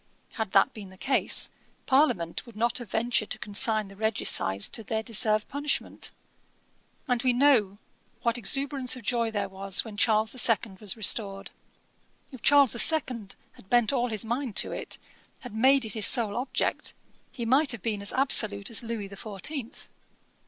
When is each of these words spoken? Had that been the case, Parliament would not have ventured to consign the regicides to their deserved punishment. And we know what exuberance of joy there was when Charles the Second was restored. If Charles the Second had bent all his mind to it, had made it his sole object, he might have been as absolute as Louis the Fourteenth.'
Had 0.31 0.51
that 0.53 0.73
been 0.73 0.89
the 0.89 0.97
case, 0.97 1.51
Parliament 1.85 2.47
would 2.47 2.55
not 2.55 2.79
have 2.79 2.89
ventured 2.89 3.29
to 3.29 3.37
consign 3.37 3.87
the 3.87 3.95
regicides 3.95 4.67
to 4.69 4.81
their 4.83 5.03
deserved 5.03 5.47
punishment. 5.47 6.09
And 7.07 7.21
we 7.21 7.33
know 7.33 7.77
what 8.23 8.35
exuberance 8.35 8.95
of 8.95 9.03
joy 9.03 9.29
there 9.29 9.47
was 9.47 9.85
when 9.85 9.97
Charles 9.97 10.31
the 10.31 10.39
Second 10.39 10.79
was 10.79 10.97
restored. 10.97 11.51
If 12.31 12.41
Charles 12.41 12.71
the 12.71 12.79
Second 12.79 13.35
had 13.51 13.69
bent 13.69 13.93
all 13.93 14.09
his 14.09 14.25
mind 14.25 14.55
to 14.55 14.71
it, 14.71 14.97
had 15.41 15.53
made 15.53 15.85
it 15.85 15.93
his 15.93 16.07
sole 16.07 16.35
object, 16.35 16.95
he 17.31 17.45
might 17.45 17.71
have 17.71 17.83
been 17.83 18.01
as 18.01 18.11
absolute 18.11 18.71
as 18.71 18.81
Louis 18.81 19.07
the 19.07 19.15
Fourteenth.' 19.15 19.87